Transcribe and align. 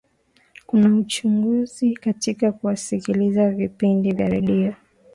kuna 0.65 0.95
uchaguzi 0.95 1.93
katika 1.93 2.51
kusikiliza 2.51 3.49
vipindi 3.51 4.11
vya 4.11 4.29
redio 4.29 4.75